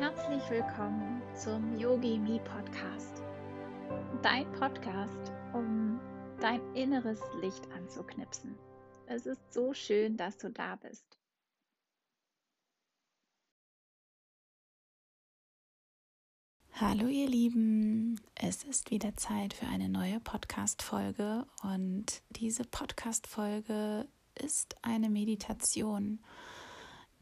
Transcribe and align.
herzlich 0.00 0.48
willkommen 0.48 1.20
zum 1.34 1.78
Yogi 1.78 2.16
Me 2.18 2.40
Podcast. 2.40 3.22
Dein 4.22 4.50
Podcast, 4.52 5.30
um 5.52 6.00
dein 6.40 6.62
inneres 6.74 7.20
Licht 7.42 7.70
anzuknipsen. 7.70 8.56
Es 9.04 9.26
ist 9.26 9.52
so 9.52 9.74
schön, 9.74 10.16
dass 10.16 10.38
du 10.38 10.50
da 10.50 10.76
bist. 10.76 11.04
Hallo 16.72 17.06
ihr 17.06 17.28
Lieben, 17.28 18.18
es 18.36 18.64
ist 18.64 18.90
wieder 18.90 19.14
Zeit 19.16 19.52
für 19.52 19.66
eine 19.66 19.90
neue 19.90 20.18
Podcast-Folge 20.20 21.44
und 21.62 22.22
diese 22.30 22.64
Podcast-Folge 22.64 24.08
ist 24.34 24.76
eine 24.80 25.10
Meditation 25.10 26.20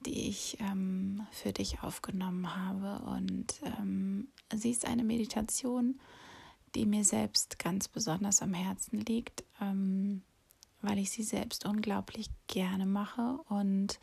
die 0.07 0.29
ich 0.29 0.59
ähm, 0.61 1.27
für 1.30 1.52
dich 1.52 1.83
aufgenommen 1.83 2.55
habe. 2.55 3.05
Und 3.05 3.55
ähm, 3.79 4.29
sie 4.55 4.70
ist 4.70 4.87
eine 4.87 5.05
Meditation, 5.05 6.01
die 6.75 6.87
mir 6.87 7.05
selbst 7.05 7.59
ganz 7.59 7.89
besonders 7.89 8.42
am 8.42 8.55
Herzen 8.55 9.01
liegt, 9.01 9.45
ähm, 9.61 10.23
weil 10.83 10.98
ich 10.98 11.11
sie 11.11 11.23
selbst 11.23 11.66
unglaublich 11.66 12.30
gerne 12.47 12.87
mache 12.87 13.41
und 13.48 13.98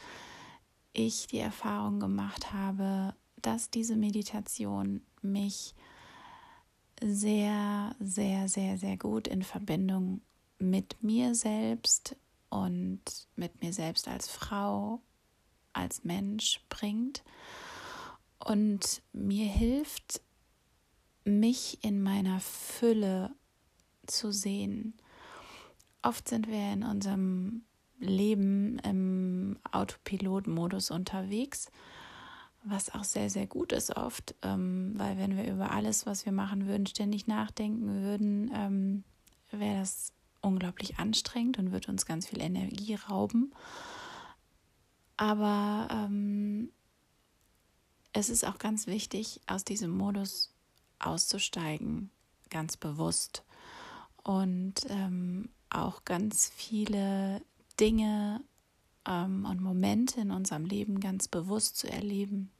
ich 0.93 1.27
die 1.27 1.39
Erfahrung 1.39 1.99
gemacht 1.99 2.53
habe, 2.53 3.13
dass 3.41 3.69
diese 3.69 3.95
Meditation 3.95 5.01
mich 5.21 5.75
sehr, 7.01 7.95
sehr, 7.99 8.47
sehr, 8.47 8.77
sehr 8.77 8.97
gut 8.97 9.27
in 9.27 9.43
Verbindung 9.43 10.21
mit 10.57 11.01
mir 11.03 11.35
selbst 11.35 12.15
und 12.49 13.01
mit 13.35 13.61
mir 13.61 13.73
selbst 13.73 14.07
als 14.07 14.29
Frau 14.29 15.01
als 15.75 16.03
Mensch 16.03 16.61
bringt 16.69 17.23
und 18.39 19.01
mir 19.13 19.47
hilft, 19.47 20.21
mich 21.23 21.83
in 21.83 22.01
meiner 22.01 22.39
Fülle 22.39 23.31
zu 24.05 24.31
sehen. 24.31 24.93
Oft 26.01 26.27
sind 26.29 26.47
wir 26.47 26.73
in 26.73 26.83
unserem 26.83 27.63
Leben 27.99 28.77
im 28.79 29.57
Autopilot-Modus 29.71 30.91
unterwegs, 30.91 31.71
was 32.63 32.93
auch 32.93 33.03
sehr, 33.03 33.29
sehr 33.29 33.47
gut 33.47 33.71
ist 33.71 33.95
oft, 33.95 34.35
ähm, 34.41 34.93
weil 34.95 35.17
wenn 35.17 35.37
wir 35.37 35.51
über 35.51 35.71
alles, 35.71 36.05
was 36.05 36.25
wir 36.25 36.31
machen 36.31 36.67
würden, 36.67 36.85
ständig 36.85 37.27
nachdenken 37.27 38.01
würden, 38.01 38.51
ähm, 38.53 39.03
wäre 39.51 39.79
das 39.79 40.13
unglaublich 40.41 40.97
anstrengend 40.99 41.57
und 41.57 41.71
würde 41.71 41.91
uns 41.91 42.05
ganz 42.05 42.27
viel 42.27 42.41
Energie 42.41 42.95
rauben. 42.95 43.53
Aber 45.17 45.87
ähm, 45.91 46.71
es 48.13 48.29
ist 48.29 48.45
auch 48.45 48.57
ganz 48.57 48.87
wichtig, 48.87 49.41
aus 49.47 49.63
diesem 49.63 49.91
Modus 49.91 50.53
auszusteigen, 50.99 52.11
ganz 52.49 52.77
bewusst. 52.77 53.43
Und 54.23 54.73
ähm, 54.89 55.49
auch 55.69 56.05
ganz 56.05 56.51
viele 56.55 57.41
Dinge 57.79 58.41
ähm, 59.05 59.45
und 59.45 59.61
Momente 59.61 60.21
in 60.21 60.31
unserem 60.31 60.65
Leben 60.65 60.99
ganz 60.99 61.27
bewusst 61.27 61.77
zu 61.77 61.91
erleben, 61.91 62.51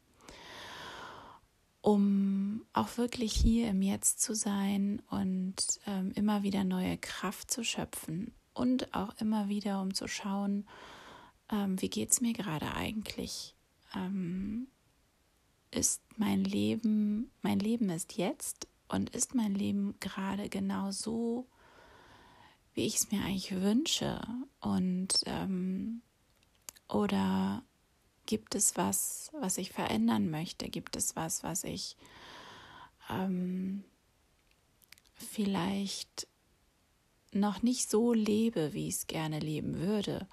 um 1.82 2.66
auch 2.74 2.98
wirklich 2.98 3.34
hier 3.34 3.70
im 3.70 3.82
Jetzt 3.82 4.22
zu 4.22 4.36
sein 4.36 5.02
und 5.10 5.56
ähm, 5.88 6.12
immer 6.16 6.44
wieder 6.44 6.64
neue 6.64 6.98
Kraft 6.98 7.52
zu 7.52 7.64
schöpfen 7.64 8.34
und 8.54 8.94
auch 8.94 9.14
immer 9.20 9.48
wieder, 9.48 9.82
um 9.82 9.94
zu 9.94 10.08
schauen, 10.08 10.68
ähm, 11.52 11.82
wie 11.82 11.90
geht 11.90 12.12
es 12.12 12.22
mir 12.22 12.34
gerade 12.34 12.74
eigentlich? 12.74 13.56
Ähm, 13.94 14.68
ist 15.72 16.02
mein 16.18 16.44
Leben, 16.44 17.32
mein 17.42 17.60
Leben 17.60 17.90
ist 17.90 18.18
jetzt 18.18 18.68
und 18.88 19.10
ist 19.12 19.36
mein 19.36 19.54
Leben 19.54 19.96
gerade 20.00 20.50
genau 20.50 20.92
so, 20.92 21.48
wie 22.74 22.86
ich 22.86 22.96
es 22.96 23.12
mir 23.12 23.22
eigentlich 23.22 23.52
wünsche? 23.62 24.22
Und 24.60 25.24
ähm, 25.26 26.02
oder 26.88 27.64
gibt 28.26 28.56
es 28.56 28.78
was, 28.78 29.32
was 29.40 29.58
ich 29.58 29.72
verändern 29.72 30.30
möchte? 30.30 30.70
Gibt 30.70 30.96
es 30.96 31.16
was, 31.16 31.44
was 31.44 31.64
ich 31.64 31.96
ähm, 33.10 33.84
vielleicht 35.14 36.28
noch 37.32 37.62
nicht 37.62 37.90
so 37.90 38.14
lebe, 38.14 38.74
wie 38.74 38.88
ich 38.88 38.96
es 38.96 39.08
gerne 39.08 39.40
leben 39.40 39.80
würde? 39.80 40.28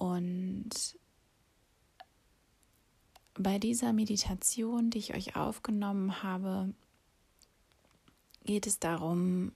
Und 0.00 0.96
bei 3.34 3.58
dieser 3.58 3.92
Meditation, 3.92 4.88
die 4.88 4.96
ich 4.96 5.14
euch 5.14 5.36
aufgenommen 5.36 6.22
habe, 6.22 6.72
geht 8.44 8.66
es 8.66 8.78
darum, 8.78 9.52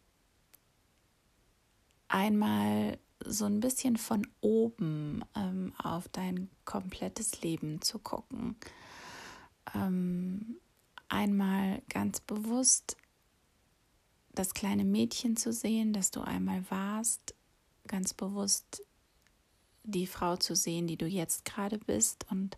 einmal 2.08 2.98
so 3.24 3.46
ein 3.46 3.60
bisschen 3.60 3.96
von 3.96 4.26
oben 4.42 5.24
ähm, 5.34 5.72
auf 5.78 6.08
dein 6.08 6.50
komplettes 6.66 7.40
Leben 7.40 7.80
zu 7.80 7.98
gucken. 7.98 8.56
Ähm, 9.74 10.58
einmal 11.08 11.80
ganz 11.88 12.20
bewusst 12.20 12.98
das 14.34 14.52
kleine 14.52 14.84
Mädchen 14.84 15.38
zu 15.38 15.54
sehen, 15.54 15.94
das 15.94 16.10
du 16.10 16.20
einmal 16.20 16.70
warst, 16.70 17.34
ganz 17.86 18.12
bewusst 18.12 18.82
die 19.84 20.06
Frau 20.06 20.36
zu 20.36 20.56
sehen, 20.56 20.86
die 20.86 20.96
du 20.96 21.06
jetzt 21.06 21.44
gerade 21.44 21.78
bist 21.78 22.26
und 22.30 22.56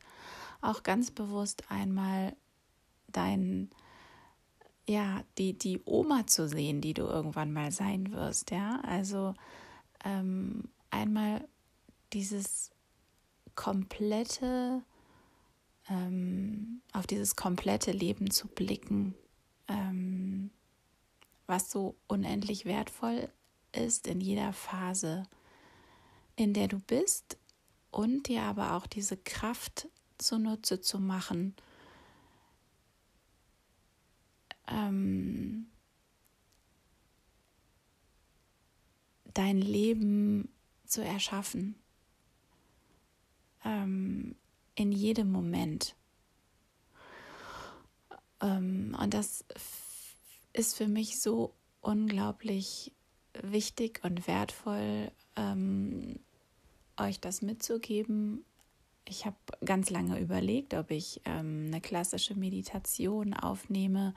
auch 0.60 0.82
ganz 0.82 1.10
bewusst 1.10 1.64
einmal 1.70 2.34
dein 3.08 3.70
ja, 4.88 5.24
die, 5.36 5.58
die 5.58 5.80
Oma 5.84 6.26
zu 6.26 6.48
sehen, 6.48 6.80
die 6.80 6.94
du 6.94 7.02
irgendwann 7.02 7.52
mal 7.52 7.72
sein 7.72 8.12
wirst, 8.12 8.50
ja. 8.52 8.80
Also 8.82 9.34
ähm, 10.04 10.68
einmal 10.90 11.46
dieses 12.12 12.70
komplette, 13.56 14.82
ähm, 15.88 16.82
auf 16.92 17.06
dieses 17.06 17.34
komplette 17.34 17.90
Leben 17.90 18.30
zu 18.30 18.46
blicken, 18.46 19.14
ähm, 19.66 20.50
was 21.46 21.70
so 21.70 21.96
unendlich 22.06 22.64
wertvoll 22.64 23.28
ist 23.72 24.06
in 24.06 24.20
jeder 24.20 24.52
Phase 24.52 25.24
in 26.36 26.52
der 26.52 26.68
du 26.68 26.78
bist 26.78 27.38
und 27.90 28.28
dir 28.28 28.42
aber 28.42 28.74
auch 28.74 28.86
diese 28.86 29.16
Kraft 29.16 29.88
zunutze 30.18 30.80
zu 30.80 30.98
machen, 30.98 31.54
ähm, 34.68 35.66
dein 39.34 39.60
Leben 39.60 40.48
zu 40.86 41.02
erschaffen, 41.02 41.76
ähm, 43.64 44.36
in 44.74 44.92
jedem 44.92 45.30
Moment. 45.30 45.94
Ähm, 48.40 48.96
und 49.00 49.14
das 49.14 49.44
ist 50.52 50.76
für 50.76 50.88
mich 50.88 51.20
so 51.20 51.54
unglaublich 51.80 52.92
wichtig 53.42 54.00
und 54.02 54.26
wertvoll, 54.26 55.12
ähm, 55.36 56.18
euch 56.98 57.20
das 57.20 57.42
mitzugeben. 57.42 58.44
Ich 59.08 59.24
habe 59.24 59.36
ganz 59.64 59.90
lange 59.90 60.18
überlegt, 60.18 60.74
ob 60.74 60.90
ich 60.90 61.20
ähm, 61.24 61.66
eine 61.68 61.80
klassische 61.80 62.34
Meditation 62.34 63.34
aufnehme, 63.34 64.14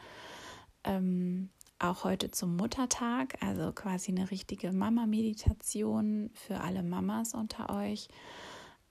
ähm, 0.83 1.49
auch 1.77 2.03
heute 2.03 2.31
zum 2.31 2.55
Muttertag, 2.55 3.37
also 3.41 3.71
quasi 3.71 4.11
eine 4.11 4.31
richtige 4.31 4.71
Mama-Meditation 4.71 6.31
für 6.33 6.59
alle 6.61 6.83
Mamas 6.83 7.33
unter 7.33 7.69
euch. 7.73 8.07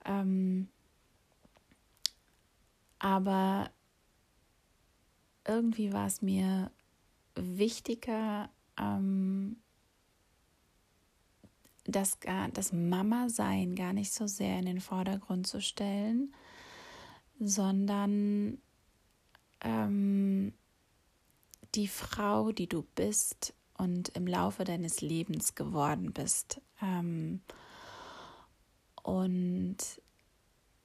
Ähm, 0.05 0.69
aber 2.97 3.69
irgendwie 5.45 5.93
war 5.93 6.07
es 6.07 6.21
mir 6.21 6.71
wichtiger, 7.35 8.49
ähm, 8.79 9.57
das, 11.91 12.17
das 12.53 12.73
Mama-Sein 12.73 13.75
gar 13.75 13.93
nicht 13.93 14.13
so 14.13 14.27
sehr 14.27 14.59
in 14.59 14.65
den 14.65 14.81
Vordergrund 14.81 15.47
zu 15.47 15.61
stellen, 15.61 16.33
sondern 17.39 18.59
ähm, 19.61 20.53
die 21.75 21.87
Frau, 21.87 22.51
die 22.51 22.67
du 22.67 22.83
bist 22.95 23.53
und 23.77 24.09
im 24.09 24.27
Laufe 24.27 24.63
deines 24.63 25.01
Lebens 25.01 25.55
geworden 25.55 26.11
bist. 26.13 26.61
Ähm, 26.81 27.41
und 29.03 29.77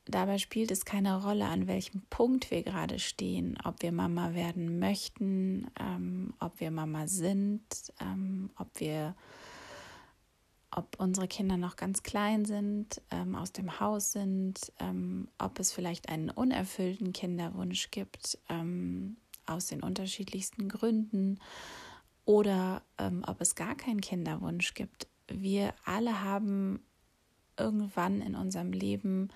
dabei 0.07 0.39
spielt 0.39 0.71
es 0.71 0.85
keine 0.85 1.23
Rolle, 1.23 1.47
an 1.47 1.67
welchem 1.67 2.03
Punkt 2.11 2.51
wir 2.51 2.63
gerade 2.63 2.99
stehen, 2.99 3.59
ob 3.65 3.83
wir 3.83 3.93
Mama 3.93 4.35
werden 4.35 4.79
möchten, 4.79 5.67
ähm, 5.81 6.35
ob 6.41 6.61
wir 6.61 6.71
Mama 6.71 7.07
sind, 7.07 7.93
ähm, 8.01 8.51
ob 8.57 8.69
wir 8.81 9.15
ob 10.77 10.99
unsere 10.99 11.29
Kinder 11.29 11.57
noch 11.57 11.77
ganz 11.77 12.03
klein 12.03 12.45
sind, 12.45 13.01
ähm, 13.11 13.37
aus 13.37 13.53
dem 13.53 13.79
Haus 13.81 14.13
sind, 14.13 14.73
ähm, 14.81 15.29
ob 15.39 15.59
es 15.61 15.73
vielleicht 15.73 16.09
einen 16.09 16.31
unerfüllten 16.31 17.13
Kinderwunsch 17.13 17.91
gibt, 17.91 18.39
ähm, 18.49 19.17
aus 19.47 19.67
den 19.67 19.83
unterschiedlichsten 19.83 20.69
Gründen, 20.69 21.39
oder 22.25 22.83
ähm, 22.99 23.23
ob 23.27 23.41
es 23.41 23.55
gar 23.55 23.75
keinen 23.75 24.01
Kinderwunsch 24.01 24.75
gibt. 24.75 25.07
Wir 25.29 25.75
alle 25.85 26.23
haben 26.23 26.81
irgendwann 27.59 28.21
in 28.21 28.35
unserem 28.35 28.73
Leben 28.73 29.29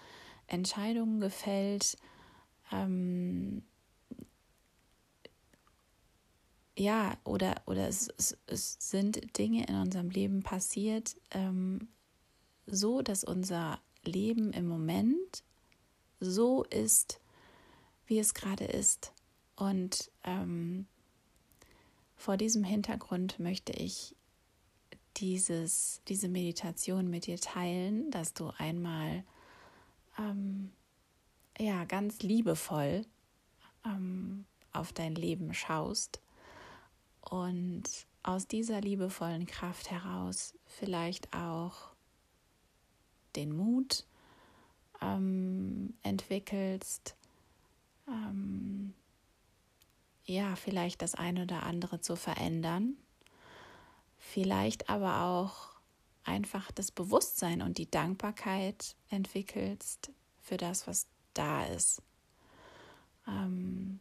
Entscheidungen 0.46 1.20
gefällt, 1.20 1.98
ähm, 2.72 3.62
ja, 6.78 7.16
oder, 7.24 7.60
oder 7.66 7.88
es, 7.88 8.08
es, 8.18 8.36
es, 8.46 8.76
sind 8.78 9.36
Dinge 9.36 9.66
in 9.66 9.74
unserem 9.74 10.10
Leben 10.10 10.42
passiert, 10.42 11.16
ähm, 11.32 11.88
so 12.66 13.02
dass 13.02 13.24
unser 13.24 13.80
Leben 14.04 14.52
im 14.52 14.66
Moment 14.68 15.42
so 16.20 16.62
ist, 16.64 17.20
wie 18.06 18.18
es 18.18 18.32
gerade 18.32 18.64
ist. 18.64 19.12
Und 19.56 20.10
ähm, 20.24 20.86
vor 22.16 22.36
diesem 22.36 22.62
Hintergrund 22.62 23.40
möchte 23.40 23.72
ich 23.72 24.14
dieses, 25.16 26.00
diese 26.06 26.28
Meditation 26.28 27.10
mit 27.10 27.26
dir 27.26 27.40
teilen, 27.40 28.10
dass 28.12 28.34
du 28.34 28.52
einmal 28.56 29.24
ähm, 30.16 30.70
ja, 31.58 31.84
ganz 31.86 32.20
liebevoll 32.20 33.04
ähm, 33.84 34.44
auf 34.72 34.92
dein 34.92 35.16
Leben 35.16 35.54
schaust 35.54 36.20
und 37.30 37.84
aus 38.22 38.46
dieser 38.46 38.80
liebevollen 38.80 39.46
Kraft 39.46 39.90
heraus 39.90 40.54
vielleicht 40.66 41.34
auch 41.34 41.92
den 43.36 43.56
Mut 43.56 44.04
ähm, 45.00 45.94
entwickelst, 46.02 47.16
ähm, 48.08 48.94
ja, 50.24 50.56
vielleicht 50.56 51.02
das 51.02 51.14
eine 51.14 51.42
oder 51.42 51.62
andere 51.62 52.00
zu 52.00 52.16
verändern, 52.16 52.96
vielleicht 54.18 54.90
aber 54.90 55.22
auch 55.22 55.70
einfach 56.24 56.70
das 56.72 56.90
Bewusstsein 56.90 57.62
und 57.62 57.78
die 57.78 57.90
Dankbarkeit 57.90 58.94
entwickelst 59.08 60.10
für 60.42 60.58
das, 60.58 60.86
was 60.86 61.06
da 61.32 61.64
ist. 61.64 62.02
Ähm, 63.26 64.00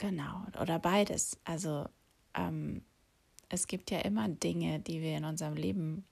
Genau, 0.00 0.46
oder 0.58 0.78
beides. 0.78 1.38
Also 1.44 1.86
ähm, 2.32 2.82
es 3.50 3.66
gibt 3.66 3.90
ja 3.90 3.98
immer 3.98 4.30
Dinge, 4.30 4.80
die 4.80 5.02
wir 5.02 5.14
in 5.14 5.26
unserem 5.26 5.54
Leben 5.54 6.06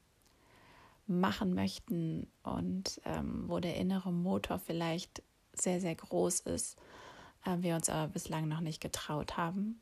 machen 1.07 1.55
möchten 1.55 2.31
und 2.43 3.01
ähm, 3.07 3.45
wo 3.49 3.61
der 3.61 3.77
innere 3.77 4.13
Motor 4.13 4.59
vielleicht 4.59 5.23
sehr, 5.55 5.81
sehr 5.81 5.95
groß 5.95 6.41
ist, 6.41 6.77
äh, 7.47 7.57
wir 7.61 7.77
uns 7.77 7.89
aber 7.89 8.13
bislang 8.13 8.47
noch 8.47 8.61
nicht 8.61 8.83
getraut 8.83 9.39
haben. 9.39 9.81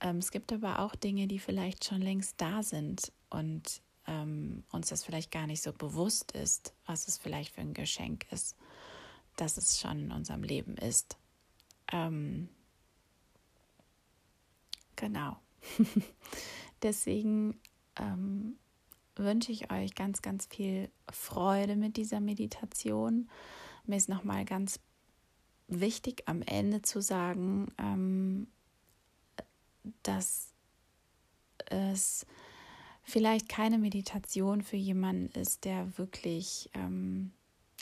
Ähm, 0.00 0.18
es 0.18 0.30
gibt 0.30 0.52
aber 0.52 0.80
auch 0.80 0.94
Dinge, 0.94 1.26
die 1.26 1.38
vielleicht 1.38 1.86
schon 1.86 2.02
längst 2.02 2.38
da 2.42 2.62
sind 2.62 3.10
und 3.30 3.80
ähm, 4.06 4.64
uns 4.70 4.90
das 4.90 5.02
vielleicht 5.02 5.30
gar 5.30 5.46
nicht 5.46 5.62
so 5.62 5.72
bewusst 5.72 6.32
ist, 6.32 6.74
was 6.84 7.08
es 7.08 7.16
vielleicht 7.16 7.54
für 7.54 7.62
ein 7.62 7.72
Geschenk 7.72 8.26
ist, 8.30 8.54
dass 9.36 9.56
es 9.56 9.80
schon 9.80 9.98
in 9.98 10.12
unserem 10.12 10.42
Leben 10.42 10.76
ist. 10.76 11.16
Genau. 14.96 15.36
Deswegen 16.82 17.58
ähm, 17.96 18.56
wünsche 19.16 19.52
ich 19.52 19.70
euch 19.72 19.94
ganz, 19.94 20.22
ganz 20.22 20.46
viel 20.46 20.90
Freude 21.10 21.76
mit 21.76 21.96
dieser 21.96 22.20
Meditation. 22.20 23.28
Mir 23.86 23.96
ist 23.96 24.08
nochmal 24.08 24.44
ganz 24.44 24.80
wichtig 25.68 26.24
am 26.26 26.42
Ende 26.42 26.82
zu 26.82 27.00
sagen, 27.00 27.72
ähm, 27.78 28.48
dass 30.02 30.52
es 31.66 32.26
vielleicht 33.02 33.48
keine 33.48 33.78
Meditation 33.78 34.62
für 34.62 34.76
jemanden 34.76 35.38
ist, 35.38 35.64
der 35.64 35.96
wirklich, 35.98 36.70
ähm, 36.74 37.32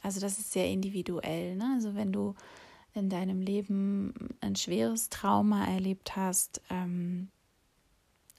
also 0.03 0.21
das 0.21 0.39
ist 0.39 0.53
sehr 0.53 0.69
individuell. 0.69 1.57
Ne? 1.57 1.73
Also 1.75 1.95
wenn 1.95 2.13
du 2.13 2.35
in 2.95 3.09
deinem 3.09 3.41
Leben 3.41 4.13
ein 4.41 4.57
schweres 4.57 5.09
Trauma 5.09 5.67
erlebt 5.67 6.17
hast 6.17 6.61
ähm, 6.71 7.29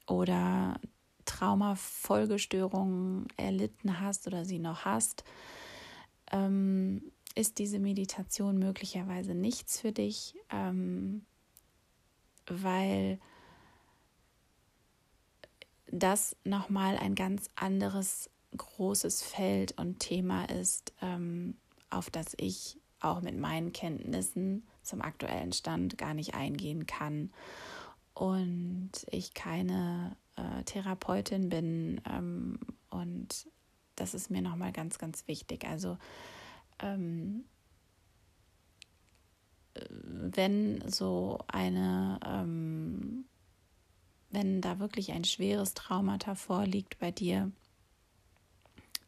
oder 0.08 0.80
Traumafolgestörungen 1.26 3.28
erlitten 3.38 4.00
hast 4.00 4.28
oder 4.28 4.46
sie 4.46 4.60
noch 4.60 4.86
hast, 4.86 5.24
ähm, 6.32 7.12
ist 7.36 7.58
diese 7.58 7.80
Meditation 7.80 8.60
möglicherweise 8.60 9.34
nichts 9.34 9.80
für 9.80 9.92
dich, 9.92 10.36
ähm, 10.52 11.26
weil 12.46 13.20
das 15.88 16.36
nochmal 16.44 16.98
ein 16.98 17.16
ganz 17.16 17.50
anderes 17.56 18.30
großes 18.56 19.24
Feld 19.24 19.78
und 19.80 20.00
Thema 20.00 20.46
ist, 20.46 20.94
ähm, 21.02 21.58
auf 21.90 22.10
das 22.10 22.34
ich 22.38 22.78
auch 23.04 23.22
mit 23.22 23.38
meinen 23.38 23.74
Kenntnissen 23.74 24.68
zum 24.82 25.02
aktuellen 25.02 25.54
Stand 25.54 25.98
gar 25.98 26.14
nicht 26.14 26.34
eingehen 26.36 26.86
kann 26.86 27.32
und 28.14 28.92
ich 29.10 29.34
keine 29.34 30.16
äh, 30.36 30.64
Therapeutin 30.64 31.50
bin 31.50 32.02
ähm, 32.10 32.60
und 32.90 33.48
das 33.96 34.14
ist 34.14 34.30
mir 34.30 34.42
nochmal 34.42 34.72
ganz, 34.72 34.98
ganz 34.98 35.28
wichtig. 35.28 35.66
Also 35.66 35.98
ähm, 36.80 37.46
wenn 39.90 40.84
so 40.88 41.40
eine, 41.48 42.20
ähm, 42.26 43.26
wenn 44.30 44.62
da 44.62 44.80
wirklich 44.80 45.12
ein 45.12 45.24
schweres 45.24 45.74
Traumata 45.74 46.36
vorliegt 46.36 47.00
bei 47.00 47.12
dir, 47.12 47.52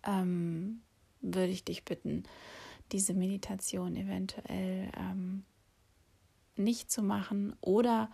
ähm, 0.03 0.81
würde 1.21 1.51
ich 1.51 1.63
dich 1.63 1.83
bitten, 1.83 2.23
diese 2.91 3.13
Meditation 3.13 3.95
eventuell 3.95 4.91
ähm, 4.97 5.43
nicht 6.55 6.91
zu 6.91 7.01
machen 7.03 7.55
oder 7.61 8.09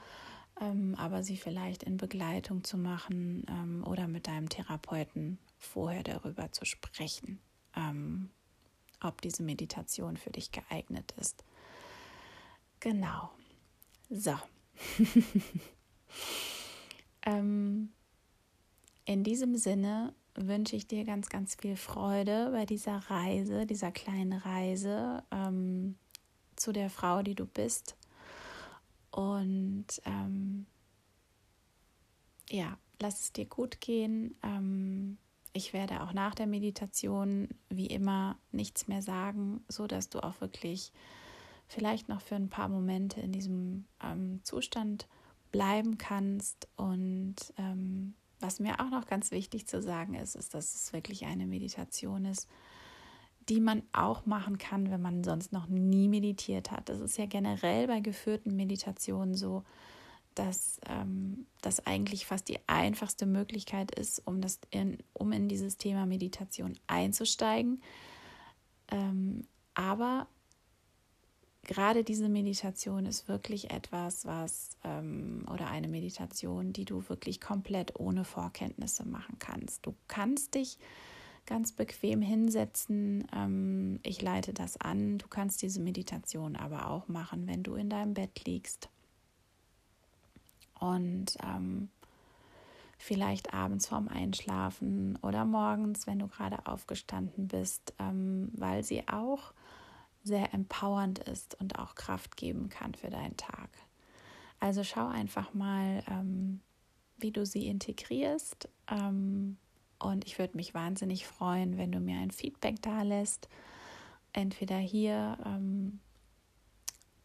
ähm, 0.59 0.95
aber 0.95 1.23
sie 1.23 1.37
vielleicht 1.37 1.83
in 1.83 1.97
Begleitung 1.97 2.63
zu 2.63 2.78
machen 2.78 3.45
ähm, 3.49 3.83
oder 3.85 4.07
mit 4.07 4.28
deinem 4.28 4.49
Therapeuten 4.49 5.40
vorher 5.57 6.04
darüber 6.04 6.51
zu 6.51 6.66
sprechen, 6.66 7.40
ähm, 7.75 8.30
ob 9.01 9.21
diese 9.21 9.44
Meditation 9.44 10.18
für 10.18 10.31
dich 10.31 10.51
geeignet 10.51 11.13
ist. 11.18 11.44
Genau. 12.80 13.31
So. 14.09 14.35
Ähm, 17.25 17.92
in 19.06 19.23
diesem 19.23 19.56
Sinne 19.56 20.13
wünsche 20.35 20.76
ich 20.76 20.88
dir 20.88 21.04
ganz, 21.04 21.30
ganz 21.30 21.56
viel 21.56 21.76
Freude 21.76 22.52
bei 22.52 22.66
dieser 22.66 22.97
Reise, 23.09 23.66
dieser 23.66 23.92
kleinen 23.92 24.33
Reise 24.33 25.23
ähm, 25.31 25.95
zu 26.56 26.71
der 26.71 26.90
Frau, 26.90 27.21
die 27.21 27.35
du 27.35 27.45
bist. 27.45 27.95
Und 29.11 29.88
ähm, 30.06 30.66
ja, 32.50 32.78
lass 33.00 33.21
es 33.21 33.33
dir 33.33 33.45
gut 33.45 33.81
gehen. 33.81 34.35
Ähm, 34.44 35.18
ich 35.54 35.73
werde 35.73 36.02
auch 36.02 36.14
nach 36.14 36.35
der 36.35 36.47
Meditation 36.47 37.50
wie 37.69 37.88
immer 37.88 38.38
nichts 38.52 38.88
mehr 38.88 39.02
sagen, 39.02 39.64
so 39.68 39.88
dass 39.88 40.09
du 40.09 40.23
auch 40.23 40.40
wirklich 40.40 40.94
vielleicht 41.68 42.09
noch 42.09 42.21
für 42.21 42.35
ein 42.35 42.50
paar 42.50 42.69
Momente 42.69 43.19
in 43.19 43.31
diesem 43.31 43.85
ähm, 44.02 44.42
Zustand 44.44 45.07
bleiben 45.52 45.97
kannst 45.97 46.68
und 46.78 47.35
ähm, 47.57 48.14
was 48.42 48.60
mir 48.60 48.80
auch 48.80 48.90
noch 48.90 49.07
ganz 49.07 49.31
wichtig 49.31 49.68
zu 49.68 49.81
sagen 49.81 50.14
ist, 50.16 50.36
ist, 50.36 50.54
dass 50.54 50.74
es 50.74 50.94
wirklich 50.94 51.26
eine 51.26 51.45
Meditation 51.45 52.26
ist, 52.26 52.48
die 53.50 53.60
man 53.60 53.83
auch 53.92 54.26
machen 54.26 54.57
kann, 54.57 54.92
wenn 54.92 55.02
man 55.02 55.24
sonst 55.24 55.52
noch 55.52 55.68
nie 55.68 56.07
meditiert 56.07 56.71
hat. 56.71 56.90
Das 56.90 57.00
ist 57.00 57.18
ja 57.18 57.26
generell 57.26 57.88
bei 57.88 58.00
geführten 58.00 58.56
Meditationen 58.56 59.36
so, 59.36 59.64
dass 60.36 60.80
ähm, 60.88 61.45
das 61.62 61.86
eigentlich 61.86 62.26
fast 62.26 62.48
die 62.48 62.60
einfachste 62.68 63.26
Möglichkeit 63.26 63.92
ist, 63.92 64.26
um, 64.26 64.42
das 64.42 64.60
in, 64.69 64.98
um 65.14 65.31
in 65.31 65.50
dieses 65.50 65.78
Thema 65.78 66.06
Meditation 66.06 66.74
einzusteigen. 66.88 67.81
Ähm, 68.90 69.45
aber 69.74 70.28
gerade 71.63 72.03
diese 72.03 72.30
Meditation 72.30 73.06
ist 73.06 73.27
wirklich 73.27 73.71
etwas, 73.71 74.25
was 74.25 74.77
ähm, 74.83 75.45
oder 75.51 75.68
eine 75.68 75.87
Meditation, 75.87 76.73
die 76.73 76.85
du 76.85 77.07
wirklich 77.09 77.39
komplett 77.39 77.99
ohne 77.99 78.23
Vorkenntnisse 78.23 79.06
machen 79.06 79.37
kannst. 79.39 79.85
Du 79.85 79.94
kannst 80.07 80.56
dich 80.56 80.77
ganz 81.45 81.71
bequem 81.71 82.21
hinsetzen. 82.21 83.27
Ähm, 83.33 83.99
ich 84.03 84.21
leite 84.21 84.53
das 84.53 84.80
an. 84.80 85.18
Du 85.18 85.27
kannst 85.27 85.61
diese 85.61 85.81
Meditation 85.81 86.56
aber 86.56 86.89
auch 86.89 87.07
machen, 87.07 87.47
wenn 87.47 87.63
du 87.63 87.75
in 87.75 87.89
deinem 87.89 88.13
Bett 88.13 88.45
liegst. 88.45 88.89
Und 90.80 91.37
ähm, 91.44 91.89
vielleicht 92.97 93.53
abends 93.53 93.87
vorm 93.87 94.07
Einschlafen 94.07 95.18
oder 95.21 95.45
morgens, 95.45 96.07
wenn 96.07 96.19
du 96.19 96.27
gerade 96.27 96.65
aufgestanden 96.65 97.47
bist, 97.47 97.94
ähm, 97.99 98.49
weil 98.53 98.83
sie 98.83 99.07
auch 99.07 99.53
sehr 100.23 100.54
empowernd 100.54 101.19
ist 101.19 101.59
und 101.59 101.80
auch 101.80 101.95
Kraft 101.95 102.37
geben 102.37 102.69
kann 102.69 102.94
für 102.94 103.09
deinen 103.09 103.37
Tag. 103.37 103.69
Also 104.59 104.83
schau 104.83 105.07
einfach 105.07 105.54
mal, 105.54 106.04
ähm, 106.07 106.61
wie 107.18 107.31
du 107.31 107.45
sie 107.45 107.68
integrierst. 107.68 108.69
Ähm, 108.87 109.57
und 109.99 110.25
ich 110.25 110.37
würde 110.40 110.56
mich 110.56 110.73
wahnsinnig 110.73 111.28
freuen, 111.28 111.78
wenn 111.78 111.92
du 111.92 111.99
mir 111.99 112.19
ein 112.19 112.31
Feedback 112.31 112.81
da 112.81 113.01
lässt. 113.01 113.49
Entweder 114.33 114.78
hier 114.78 115.37
ähm, 115.45 115.99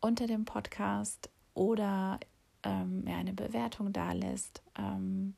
unter 0.00 0.26
dem 0.26 0.44
Podcast 0.44 1.30
oder 1.54 2.18
ähm, 2.62 3.04
mir 3.04 3.16
eine 3.16 3.32
Bewertung 3.32 3.92
da 3.92 4.12
lässt 4.12 4.62
ähm, 4.78 5.36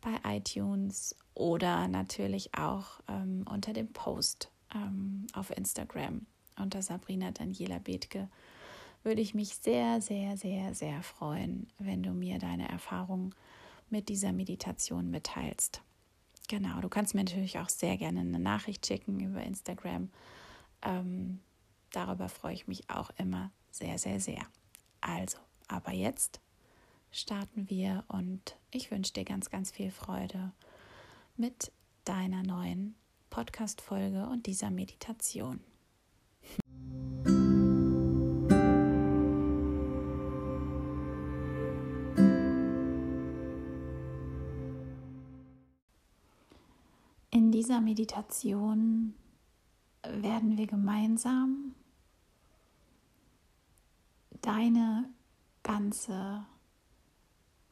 bei 0.00 0.36
iTunes 0.36 1.16
oder 1.34 1.88
natürlich 1.88 2.54
auch 2.54 3.00
ähm, 3.08 3.44
unter 3.48 3.72
dem 3.72 3.92
Post 3.92 4.50
auf 5.32 5.50
Instagram 5.50 6.26
unter 6.60 6.82
Sabrina 6.82 7.30
Daniela 7.30 7.78
Bethke 7.78 8.28
würde 9.02 9.20
ich 9.20 9.34
mich 9.34 9.56
sehr, 9.56 10.00
sehr, 10.00 10.36
sehr, 10.36 10.74
sehr 10.74 11.02
freuen, 11.02 11.68
wenn 11.78 12.02
du 12.02 12.12
mir 12.12 12.38
deine 12.38 12.68
Erfahrungen 12.68 13.34
mit 13.88 14.08
dieser 14.08 14.32
Meditation 14.32 15.10
mitteilst. 15.10 15.82
Genau, 16.48 16.80
du 16.80 16.88
kannst 16.88 17.14
mir 17.14 17.24
natürlich 17.24 17.58
auch 17.58 17.68
sehr 17.68 17.96
gerne 17.96 18.20
eine 18.20 18.38
Nachricht 18.38 18.86
schicken 18.86 19.20
über 19.20 19.42
Instagram. 19.42 20.10
Ähm, 20.82 21.40
darüber 21.92 22.28
freue 22.28 22.54
ich 22.54 22.66
mich 22.66 22.90
auch 22.90 23.10
immer 23.16 23.50
sehr, 23.70 23.98
sehr, 23.98 24.20
sehr. 24.20 24.46
Also, 25.00 25.38
aber 25.68 25.92
jetzt 25.92 26.40
starten 27.10 27.68
wir 27.70 28.04
und 28.08 28.56
ich 28.70 28.90
wünsche 28.90 29.12
dir 29.12 29.24
ganz, 29.24 29.50
ganz 29.50 29.70
viel 29.70 29.90
Freude 29.90 30.52
mit 31.36 31.72
deiner 32.04 32.42
neuen 32.42 32.94
Podcast-Folge 33.30 34.26
und 34.26 34.46
dieser 34.46 34.70
Meditation. 34.70 35.60
Dieser 47.80 48.06
Meditation 48.06 49.14
werden 50.02 50.56
wir 50.56 50.66
gemeinsam 50.66 51.74
deine 54.42 55.08
ganze 55.62 56.44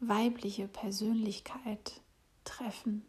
weibliche 0.00 0.68
Persönlichkeit 0.68 2.00
treffen. 2.44 3.02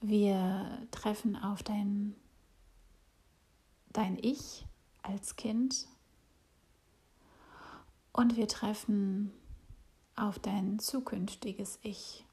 Wir 0.00 0.86
treffen 0.90 1.36
auf 1.36 1.62
dein, 1.62 2.14
dein 3.92 4.18
Ich 4.18 4.66
als 5.02 5.36
Kind 5.36 5.86
und 8.12 8.36
wir 8.36 8.48
treffen 8.48 9.32
auf 10.16 10.38
dein 10.38 10.78
zukünftiges 10.78 11.78
Ich. 11.82 12.24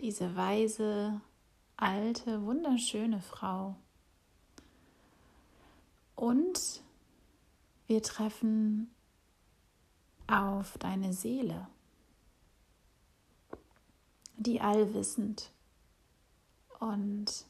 Diese 0.00 0.36
weise, 0.36 1.20
alte, 1.76 2.44
wunderschöne 2.44 3.20
Frau. 3.20 3.76
Und 6.14 6.82
wir 7.86 8.02
treffen 8.02 8.90
auf 10.26 10.76
deine 10.78 11.12
Seele, 11.12 11.68
die 14.36 14.60
allwissend 14.60 15.52
und 16.80 17.46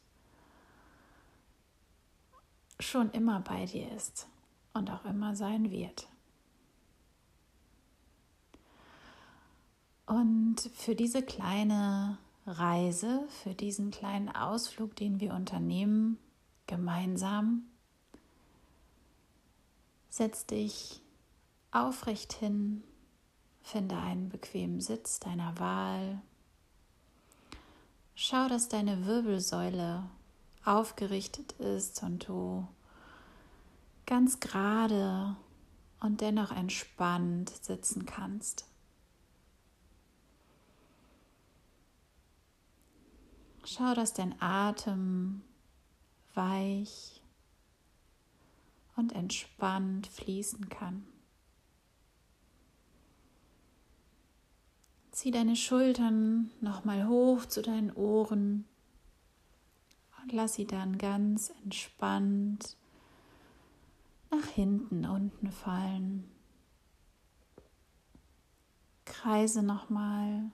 schon 2.78 3.10
immer 3.12 3.40
bei 3.40 3.64
dir 3.64 3.90
ist 3.92 4.28
und 4.74 4.90
auch 4.90 5.04
immer 5.04 5.34
sein 5.34 5.70
wird. 5.70 6.08
Und 10.06 10.60
für 10.74 10.94
diese 10.94 11.22
kleine 11.22 12.18
Reise, 12.46 13.26
für 13.42 13.54
diesen 13.54 13.90
kleinen 13.90 14.28
Ausflug, 14.28 14.94
den 14.96 15.20
wir 15.20 15.34
unternehmen, 15.34 16.18
gemeinsam, 16.66 17.64
setz 20.08 20.46
dich 20.46 21.02
aufrecht 21.72 22.32
hin, 22.32 22.82
finde 23.62 23.96
einen 23.96 24.28
bequemen 24.28 24.80
Sitz 24.80 25.18
deiner 25.20 25.58
Wahl. 25.58 26.22
Schau, 28.14 28.48
dass 28.48 28.68
deine 28.68 29.06
Wirbelsäule 29.06 30.04
aufgerichtet 30.64 31.52
ist 31.52 32.02
und 32.02 32.28
du 32.28 32.66
ganz 34.06 34.40
gerade 34.40 35.36
und 36.00 36.20
dennoch 36.20 36.52
entspannt 36.52 37.50
sitzen 37.62 38.06
kannst. 38.06 38.64
Schau, 43.68 43.94
dass 43.94 44.12
dein 44.12 44.40
Atem 44.40 45.42
weich 46.34 47.20
und 48.94 49.12
entspannt 49.12 50.06
fließen 50.06 50.68
kann. 50.68 51.04
Zieh 55.10 55.32
deine 55.32 55.56
Schultern 55.56 56.52
nochmal 56.60 57.08
hoch 57.08 57.44
zu 57.46 57.60
deinen 57.60 57.90
Ohren 57.90 58.66
und 60.22 60.32
lass 60.32 60.54
sie 60.54 60.66
dann 60.66 60.96
ganz 60.96 61.52
entspannt 61.64 62.76
nach 64.30 64.46
hinten 64.46 65.06
unten 65.06 65.50
fallen. 65.50 66.30
Kreise 69.04 69.64
nochmal 69.64 70.52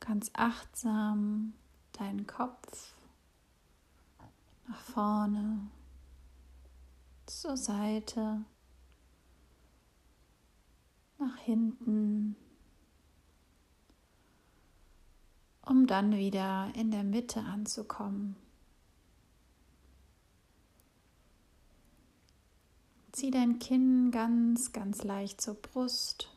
ganz 0.00 0.30
achtsam 0.32 1.52
deinen 1.98 2.26
Kopf 2.26 2.94
nach 4.68 4.80
vorne, 4.80 5.68
zur 7.26 7.56
Seite, 7.56 8.44
nach 11.18 11.36
hinten 11.38 12.36
um 15.66 15.86
dann 15.86 16.16
wieder 16.16 16.70
in 16.74 16.90
der 16.90 17.02
Mitte 17.02 17.40
anzukommen. 17.40 18.36
Zieh 23.12 23.30
dein 23.30 23.58
Kinn 23.58 24.10
ganz, 24.10 24.72
ganz 24.72 25.02
leicht 25.02 25.40
zur 25.40 25.54
Brust, 25.54 26.28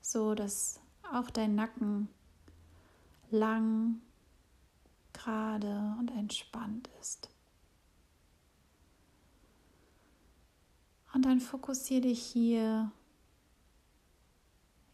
so 0.00 0.34
dass 0.34 0.80
auch 1.12 1.30
dein 1.30 1.54
Nacken 1.54 2.08
lang, 3.30 4.00
gerade 5.26 5.96
und 5.98 6.10
entspannt 6.12 6.88
ist. 7.00 7.28
Und 11.12 11.24
dann 11.24 11.40
fokussiere 11.40 12.02
dich 12.02 12.22
hier 12.22 12.92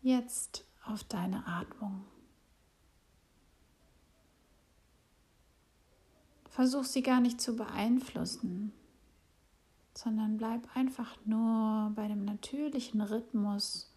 jetzt 0.01 0.65
auf 0.85 1.05
deine 1.05 1.47
Atmung. 1.47 2.05
Versuch 6.49 6.85
sie 6.85 7.03
gar 7.03 7.21
nicht 7.21 7.41
zu 7.41 7.57
beeinflussen, 7.57 8.73
sondern 9.95 10.39
bleib 10.39 10.75
einfach 10.75 11.17
nur 11.27 11.93
bei 11.95 12.09
dem 12.09 12.25
natürlichen 12.25 13.01
Rhythmus 13.03 13.91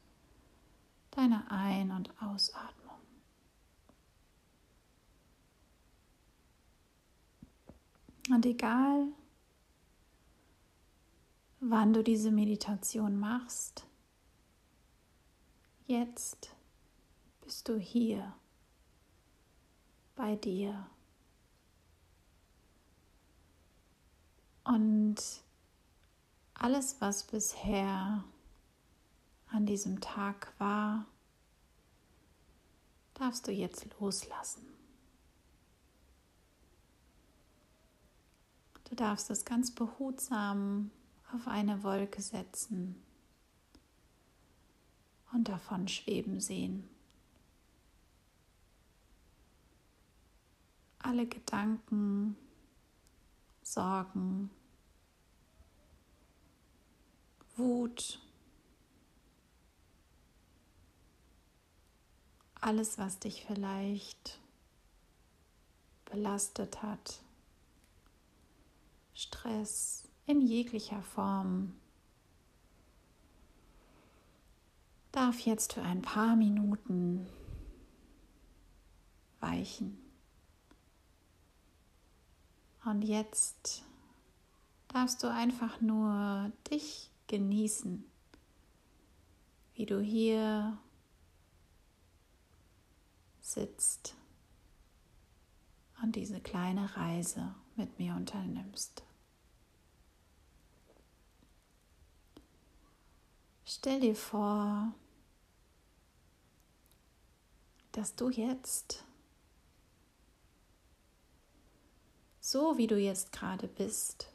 deiner 1.11 1.49
Ein- 1.49 1.91
und 1.91 2.09
Ausatmung. 2.21 2.74
Und 8.29 8.45
egal, 8.45 9.07
wann 11.59 11.93
du 11.93 12.03
diese 12.03 12.31
Meditation 12.31 13.19
machst, 13.19 13.85
jetzt 15.85 16.55
bist 17.41 17.69
du 17.69 17.77
hier 17.77 18.33
bei 20.15 20.35
dir. 20.35 20.87
Und 24.63 25.17
alles, 26.55 26.99
was 26.99 27.23
bisher 27.25 28.23
an 29.47 29.65
diesem 29.67 30.01
Tag 30.01 30.53
war, 30.57 31.05
darfst 33.13 33.47
du 33.47 33.51
jetzt 33.51 33.87
loslassen. 33.99 34.74
Du 38.89 38.95
darfst 38.95 39.29
es 39.29 39.45
ganz 39.45 39.71
behutsam 39.71 40.91
auf 41.33 41.47
eine 41.47 41.83
Wolke 41.83 42.21
setzen 42.21 42.95
und 45.33 45.49
davon 45.49 45.87
schweben 45.87 46.39
sehen. 46.39 46.87
Alle 50.99 51.27
Gedanken, 51.27 52.37
Sorgen, 53.61 54.49
Wut, 57.57 58.19
alles, 62.65 62.97
was 62.97 63.19
dich 63.19 63.45
vielleicht 63.45 64.39
belastet 66.05 66.81
hat, 66.81 67.21
Stress 69.15 70.03
in 70.25 70.41
jeglicher 70.41 71.01
Form, 71.01 71.73
darf 75.13 75.39
jetzt 75.39 75.73
für 75.73 75.81
ein 75.81 76.01
paar 76.01 76.35
Minuten 76.35 77.25
weichen. 79.39 79.97
Und 82.83 83.03
jetzt 83.03 83.83
darfst 84.89 85.23
du 85.23 85.31
einfach 85.31 85.79
nur 85.79 86.51
dich 86.69 87.09
genießen, 87.27 88.03
wie 89.75 89.85
du 89.85 90.01
hier 90.01 90.77
sitzt 93.39 94.15
und 96.03 96.17
diese 96.17 96.41
kleine 96.41 96.97
Reise 96.97 97.55
mit 97.77 97.99
mir 97.99 98.15
unternimmst. 98.15 99.03
Stell 103.65 103.99
dir 103.99 104.15
vor, 104.15 104.93
dass 107.91 108.15
du 108.15 108.29
jetzt, 108.29 109.03
so 112.39 112.77
wie 112.77 112.87
du 112.87 112.97
jetzt 112.97 113.31
gerade 113.31 113.67
bist, 113.67 114.31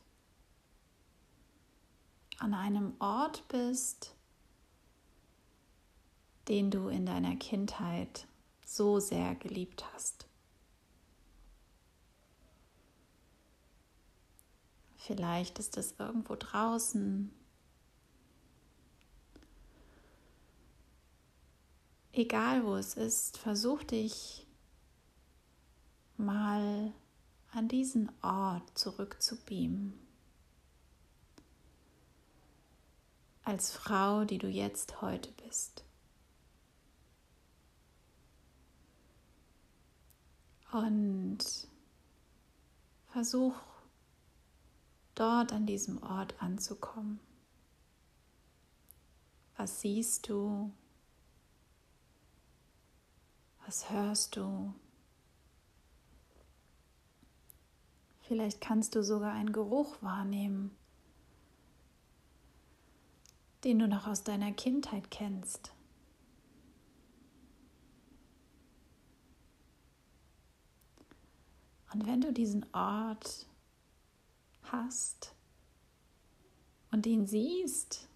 an 2.38 2.54
einem 2.54 2.94
Ort 2.99 3.47
bist, 3.49 4.14
den 6.49 6.70
du 6.70 6.88
in 6.88 7.06
deiner 7.06 7.37
Kindheit 7.37 8.26
so 8.64 8.99
sehr 8.99 9.35
geliebt 9.35 9.85
hast. 9.92 10.29
Vielleicht 15.07 15.59
ist 15.59 15.78
es 15.78 15.95
irgendwo 15.99 16.37
draußen. 16.37 17.33
Egal 22.12 22.64
wo 22.64 22.76
es 22.76 22.95
ist, 22.95 23.38
versuch 23.38 23.83
dich 23.83 24.47
mal 26.19 26.92
an 27.52 27.66
diesen 27.66 28.12
Ort 28.23 28.78
zurückzubeamen. 28.78 29.99
Als 33.42 33.73
Frau, 33.73 34.26
die 34.26 34.38
du 34.38 34.49
jetzt 34.49 35.00
heute 35.00 35.33
bist. 35.33 35.83
Und 40.73 41.38
versuch 43.09 43.69
dort 45.20 45.52
an 45.52 45.66
diesem 45.66 46.02
Ort 46.02 46.34
anzukommen. 46.42 47.20
Was 49.56 49.82
siehst 49.82 50.30
du? 50.30 50.72
Was 53.66 53.90
hörst 53.90 54.37
du? 54.37 54.72
Vielleicht 58.22 58.62
kannst 58.62 58.94
du 58.94 59.04
sogar 59.04 59.35
einen 59.35 59.52
Geruch 59.52 60.00
wahrnehmen, 60.00 60.70
den 63.64 63.78
du 63.78 63.88
noch 63.88 64.06
aus 64.06 64.24
deiner 64.24 64.52
Kindheit 64.52 65.11
kennst. 65.11 65.74
Und 71.92 72.06
wenn 72.06 72.22
du 72.22 72.33
diesen 72.33 72.64
Ort 72.72 73.49
hast 74.72 75.35
und 76.90 77.06
ihn 77.06 77.26
siehst 77.26 78.09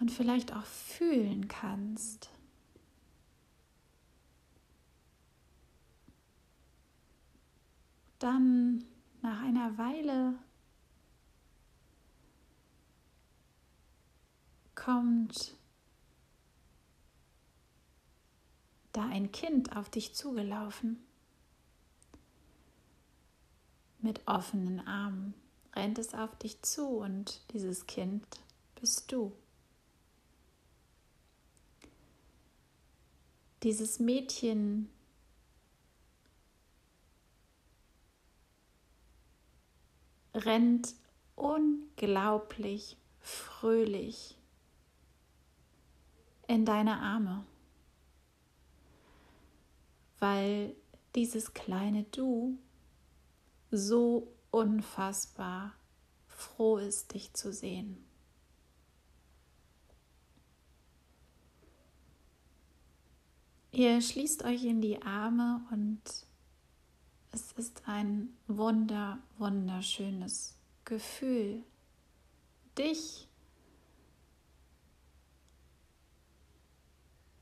und 0.00 0.10
vielleicht 0.10 0.54
auch 0.54 0.64
fühlen 0.64 1.48
kannst. 1.48 2.30
Dann 8.18 8.84
nach 9.22 9.42
einer 9.42 9.76
Weile 9.78 10.34
kommt 14.74 15.56
da 18.92 19.06
ein 19.06 19.32
Kind 19.32 19.76
auf 19.76 19.90
dich 19.90 20.14
zugelaufen 20.14 21.04
mit 24.04 24.28
offenen 24.28 24.86
Armen 24.86 25.32
rennt 25.74 25.98
es 25.98 26.14
auf 26.14 26.36
dich 26.36 26.60
zu 26.60 26.86
und 26.86 27.40
dieses 27.52 27.86
Kind 27.86 28.24
bist 28.78 29.10
du. 29.10 29.32
Dieses 33.62 33.98
Mädchen 33.98 34.90
rennt 40.34 40.94
unglaublich 41.34 42.98
fröhlich 43.20 44.36
in 46.46 46.66
deine 46.66 46.98
Arme, 47.00 47.46
weil 50.18 50.76
dieses 51.14 51.54
kleine 51.54 52.02
Du 52.02 52.58
so 53.76 54.32
unfassbar 54.50 55.74
froh 56.26 56.78
ist, 56.78 57.14
dich 57.14 57.32
zu 57.32 57.52
sehen. 57.52 58.04
Ihr 63.72 64.00
schließt 64.00 64.44
euch 64.44 64.64
in 64.64 64.80
die 64.80 65.02
Arme 65.02 65.60
und 65.72 66.00
es 67.32 67.50
ist 67.52 67.82
ein 67.86 68.28
wunder, 68.46 69.18
wunderschönes 69.38 70.54
Gefühl, 70.84 71.64
dich 72.78 73.26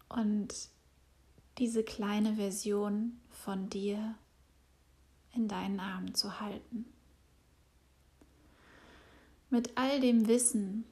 und 0.08 0.70
diese 1.58 1.84
kleine 1.84 2.36
Version 2.36 3.20
von 3.28 3.68
dir 3.68 4.14
in 5.34 5.48
deinen 5.48 5.80
Armen 5.80 6.14
zu 6.14 6.40
halten. 6.40 6.86
Mit 9.50 9.76
all 9.76 10.00
dem 10.00 10.26
Wissen, 10.28 10.84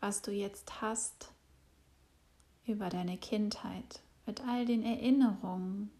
was 0.00 0.22
du 0.22 0.32
jetzt 0.32 0.80
hast 0.80 1.32
über 2.66 2.88
deine 2.88 3.18
Kindheit, 3.18 4.00
mit 4.26 4.40
all 4.42 4.66
den 4.66 4.84
Erinnerungen, 4.84 5.90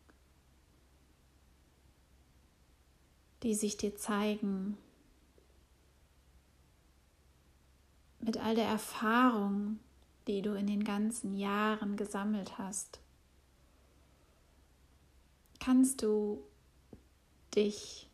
die 3.42 3.54
sich 3.54 3.76
dir 3.76 3.96
zeigen, 3.96 4.76
mit 8.20 8.38
all 8.38 8.54
der 8.54 8.66
Erfahrung, 8.66 9.80
die 10.28 10.42
du 10.42 10.54
in 10.54 10.68
den 10.68 10.84
ganzen 10.84 11.36
Jahren 11.36 11.96
gesammelt 11.96 12.58
hast, 12.58 13.00
kannst 15.58 16.02
du 16.02 16.42
dich 17.56 18.08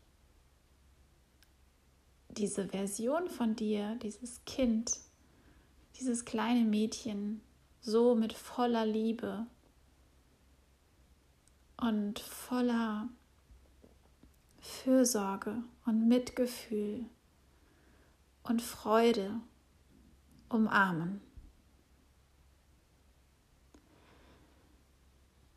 diese 2.28 2.68
Version 2.68 3.28
von 3.28 3.56
dir, 3.56 3.96
dieses 3.96 4.44
Kind, 4.44 4.98
dieses 5.98 6.24
kleine 6.24 6.64
Mädchen 6.64 7.40
so 7.80 8.14
mit 8.14 8.32
voller 8.32 8.86
Liebe 8.86 9.46
und 11.80 12.18
voller 12.18 13.08
Fürsorge 14.60 15.62
und 15.86 16.06
Mitgefühl 16.06 17.06
und 18.42 18.62
Freude 18.62 19.40
umarmen. 20.48 21.20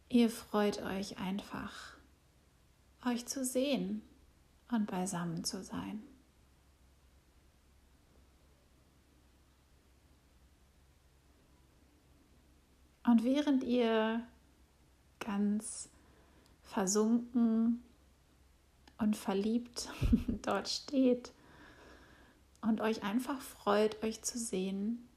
Ihr 0.09 0.29
freut 0.29 0.81
euch 0.81 1.17
einfach 1.17 1.95
euch 3.05 3.25
zu 3.25 3.43
sehen 3.43 4.01
und 4.71 4.87
beisammen 4.87 5.43
zu 5.43 5.63
sein. 5.63 6.01
Und 13.03 13.23
während 13.23 13.63
ihr 13.63 14.25
ganz 15.19 15.89
versunken 16.63 17.83
und 18.97 19.17
verliebt 19.17 19.89
dort 20.43 20.69
steht 20.69 21.33
und 22.61 22.79
euch 22.79 23.03
einfach 23.03 23.41
freut, 23.41 24.01
euch 24.03 24.21
zu 24.21 24.37
sehen 24.37 25.07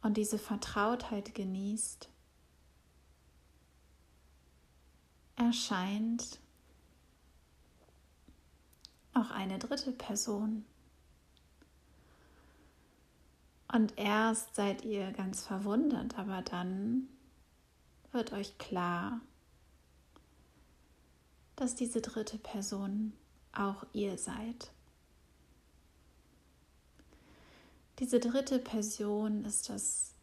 und 0.00 0.16
diese 0.16 0.38
Vertrautheit 0.38 1.34
genießt, 1.34 2.08
erscheint 5.38 6.38
auch 9.14 9.30
eine 9.30 9.58
dritte 9.58 9.92
Person. 9.92 10.64
Und 13.72 13.98
erst 13.98 14.54
seid 14.54 14.84
ihr 14.84 15.12
ganz 15.12 15.44
verwundert, 15.44 16.18
aber 16.18 16.42
dann 16.42 17.08
wird 18.12 18.32
euch 18.32 18.56
klar, 18.58 19.20
dass 21.56 21.74
diese 21.74 22.00
dritte 22.00 22.38
Person 22.38 23.12
auch 23.52 23.84
ihr 23.92 24.16
seid. 24.16 24.70
Diese 27.98 28.20
dritte 28.20 28.58
Person 28.58 29.44
ist 29.44 29.68
das, 29.68 30.14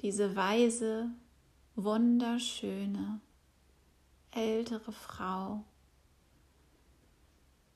diese 0.00 0.34
weise, 0.34 1.10
wunderschöne, 1.76 3.20
ältere 4.32 4.92
Frau 4.92 5.64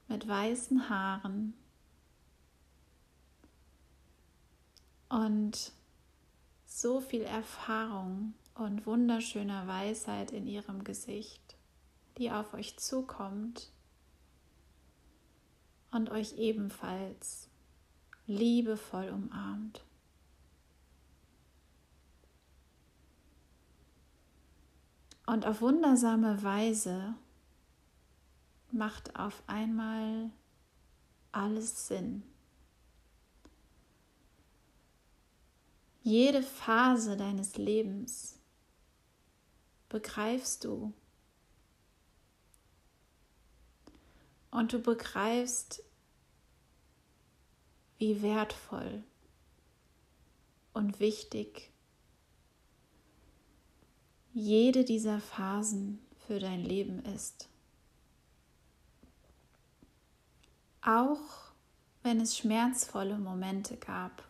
mit 0.09 0.27
weißen 0.29 0.89
Haaren 0.89 1.55
und 5.09 5.73
so 6.67 7.01
viel 7.01 7.23
Erfahrung 7.23 8.35
und 8.55 8.87
wunderschöner 8.87 9.67
Weisheit 9.67 10.33
in 10.33 10.47
ihrem 10.47 10.85
Gesicht, 10.85 11.57
die 12.19 12.31
auf 12.31 12.55
euch 12.55 12.77
zukommt 12.79 13.71
und 15.91 16.11
euch 16.11 16.37
ebenfalls 16.37 17.49
liebevoll 18.27 19.09
umarmt. 19.11 19.85
Und 25.27 25.47
auf 25.47 25.61
wundersame 25.61 26.43
Weise 26.43 27.15
macht 28.71 29.17
auf 29.17 29.43
einmal 29.47 30.31
alles 31.33 31.89
Sinn. 31.89 32.23
Jede 36.03 36.43
Phase 36.43 37.17
deines 37.17 37.57
Lebens 37.57 38.39
begreifst 39.89 40.65
du. 40.65 40.93
Und 44.51 44.73
du 44.73 44.79
begreifst, 44.79 45.83
wie 47.99 48.21
wertvoll 48.23 49.03
und 50.75 51.01
wichtig 51.01 51.74
jede 54.35 54.85
dieser 54.85 55.21
Phasen 55.21 56.01
für 56.27 56.41
dein 56.41 56.65
Leben 56.65 56.99
ist. 57.05 57.49
Auch 60.83 61.53
wenn 62.03 62.21
es 62.21 62.37
schmerzvolle 62.37 63.17
Momente 63.17 63.77
gab. 63.77 64.25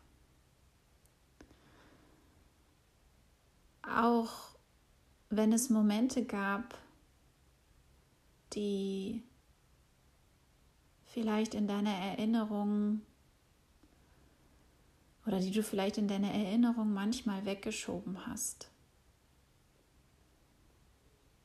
Auch 3.82 4.50
wenn 5.30 5.52
es 5.52 5.70
Momente 5.70 6.24
gab, 6.24 6.78
die 8.52 9.22
vielleicht 11.06 11.54
in 11.54 11.66
deiner 11.66 11.94
Erinnerung 11.94 13.00
oder 15.26 15.40
die 15.40 15.50
du 15.50 15.62
vielleicht 15.62 15.96
in 15.96 16.08
deiner 16.08 16.30
Erinnerung 16.30 16.92
manchmal 16.92 17.46
weggeschoben 17.46 18.26
hast. 18.26 18.68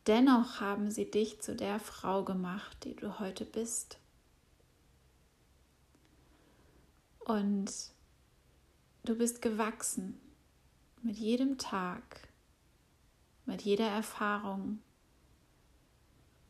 Dennoch 0.08 0.60
haben 0.60 0.92
sie 0.92 1.10
dich 1.10 1.42
zu 1.42 1.56
der 1.56 1.80
Frau 1.80 2.24
gemacht, 2.24 2.84
die 2.84 2.96
du 2.96 3.20
heute 3.20 3.46
bist. 3.46 4.00
Und 7.20 7.72
du 9.04 9.16
bist 9.16 9.42
gewachsen 9.42 10.20
mit 11.02 11.18
jedem 11.18 11.58
Tag, 11.58 12.28
mit 13.46 13.62
jeder 13.62 13.88
Erfahrung, 13.88 14.80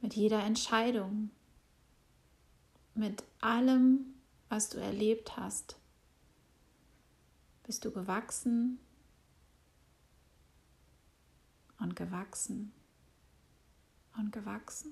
mit 0.01 0.15
jeder 0.15 0.43
Entscheidung, 0.43 1.31
mit 2.95 3.23
allem, 3.41 4.13
was 4.47 4.69
du 4.69 4.77
erlebt 4.77 5.37
hast 5.37 5.79
bist 7.69 7.85
du 7.85 7.91
gewachsen 7.91 8.79
und 11.77 11.95
gewachsen 11.95 12.73
und 14.19 14.31
gewachsen. 14.31 14.91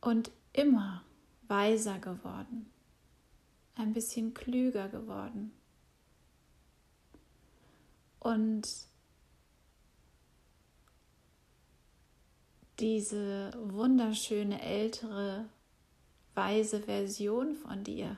Und 0.00 0.30
immer 0.52 1.04
weiser 1.46 1.98
geworden, 1.98 2.70
ein 3.74 3.92
bisschen 3.92 4.34
klüger 4.34 4.88
geworden. 4.88 5.52
Und 8.18 8.68
diese 12.78 13.52
wunderschöne 13.56 14.60
ältere 14.62 15.46
weise 16.34 16.80
Version 16.80 17.54
von 17.54 17.84
dir 17.84 18.16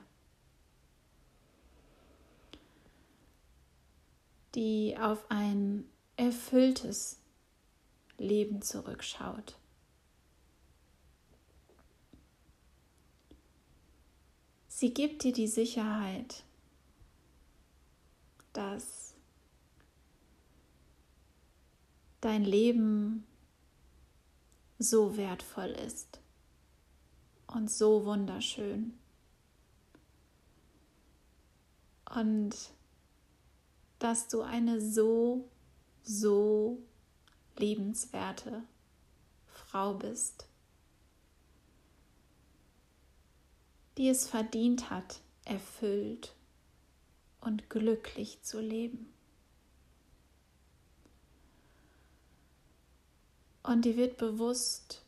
die 4.55 4.97
auf 4.99 5.31
ein 5.31 5.85
erfülltes 6.17 7.19
Leben 8.23 8.63
zurückschaut. 8.63 9.59
Sie 14.69 14.95
gibt 14.95 15.23
dir 15.23 15.33
die 15.33 15.49
Sicherheit, 15.49 16.43
dass 18.53 19.15
dein 22.21 22.45
Leben 22.45 23.27
so 24.79 25.17
wertvoll 25.17 25.71
ist 25.71 26.21
und 27.47 27.71
so 27.71 28.05
wunderschön. 28.05 28.99
Und 32.15 32.55
dass 33.99 34.29
du 34.29 34.43
eine 34.43 34.81
so, 34.81 35.49
so 36.03 36.79
liebenswerte 37.57 38.62
Frau 39.47 39.95
bist, 39.95 40.47
die 43.97 44.09
es 44.09 44.29
verdient 44.29 44.91
hat, 44.91 45.21
erfüllt 45.45 46.35
und 47.41 47.69
glücklich 47.69 48.43
zu 48.43 48.61
leben. 48.61 49.12
Und 53.62 53.85
dir 53.85 53.97
wird 53.97 54.17
bewusst, 54.17 55.03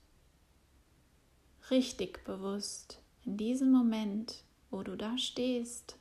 richtig 1.71 2.25
bewusst, 2.25 3.01
in 3.25 3.37
diesem 3.37 3.73
Moment, 3.73 4.45
wo 4.71 4.83
du 4.83 4.97
da 4.97 5.19
stehst, 5.19 5.97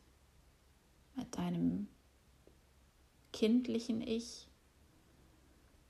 mit 1.16 1.38
deinem 1.38 1.88
kindlichen 3.32 4.02
Ich 4.02 4.48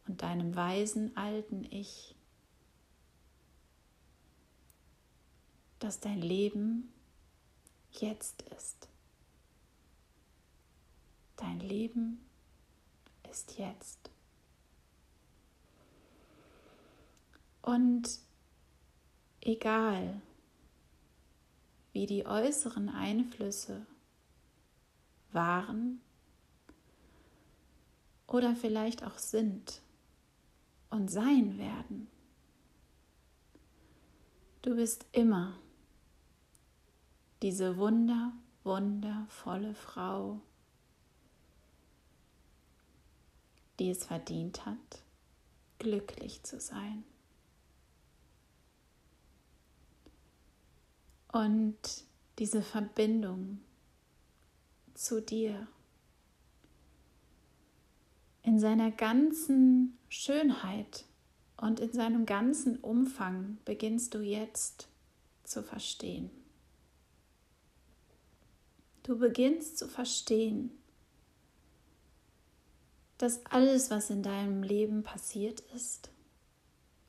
und 0.07 0.21
deinem 0.21 0.55
weisen 0.55 1.15
alten 1.15 1.63
Ich, 1.65 2.15
dass 5.79 5.99
dein 5.99 6.21
Leben 6.21 6.93
jetzt 7.91 8.41
ist. 8.43 8.87
Dein 11.37 11.59
Leben 11.59 12.23
ist 13.29 13.57
jetzt. 13.57 14.09
Und 17.61 18.19
egal, 19.41 20.21
wie 21.93 22.05
die 22.07 22.25
äußeren 22.25 22.89
Einflüsse 22.89 23.85
waren 25.31 26.01
oder 28.27 28.55
vielleicht 28.55 29.03
auch 29.03 29.17
sind 29.17 29.82
und 30.93 31.09
sein 31.09 31.57
werden. 31.57 32.07
Du 34.61 34.75
bist 34.75 35.07
immer 35.11 35.57
diese 37.41 37.77
wunder, 37.77 38.31
wundervolle 38.63 39.73
Frau, 39.73 40.39
die 43.79 43.89
es 43.89 44.05
verdient 44.05 44.67
hat, 44.67 45.01
glücklich 45.79 46.43
zu 46.43 46.59
sein. 46.59 47.03
Und 51.31 51.79
diese 52.37 52.61
Verbindung 52.61 53.61
zu 54.93 55.23
dir 55.23 55.67
in 58.43 58.59
seiner 58.59 58.91
ganzen 58.91 59.97
Schönheit 60.09 61.05
und 61.57 61.79
in 61.79 61.93
seinem 61.93 62.25
ganzen 62.25 62.77
Umfang 62.77 63.57
beginnst 63.65 64.13
du 64.13 64.19
jetzt 64.19 64.89
zu 65.43 65.63
verstehen. 65.63 66.29
Du 69.03 69.17
beginnst 69.17 69.77
zu 69.77 69.87
verstehen, 69.87 70.71
dass 73.17 73.45
alles, 73.45 73.89
was 73.89 74.09
in 74.09 74.23
deinem 74.23 74.63
Leben 74.63 75.03
passiert 75.03 75.61
ist 75.73 76.11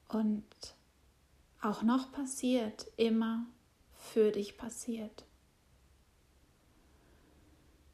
und 0.09 0.45
auch 1.61 1.83
noch 1.83 2.13
passiert, 2.13 2.87
immer 2.97 3.47
für 3.93 4.31
dich 4.31 4.57
passiert. 4.57 5.25